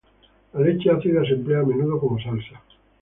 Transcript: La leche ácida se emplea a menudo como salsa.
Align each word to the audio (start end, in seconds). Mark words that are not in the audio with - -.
La 0.53 0.61
leche 0.61 0.89
ácida 0.89 1.23
se 1.23 1.33
emplea 1.35 1.59
a 1.59 1.63
menudo 1.63 1.99
como 1.99 2.17
salsa. 2.19 2.59